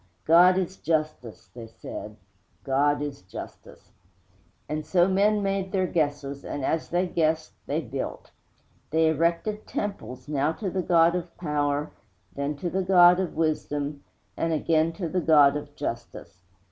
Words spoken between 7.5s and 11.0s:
they built. They erected temples, now to the